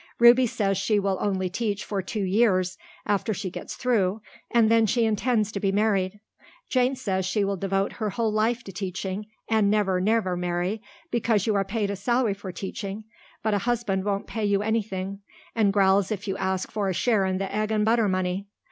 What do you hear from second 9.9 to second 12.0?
never marry, because you are paid a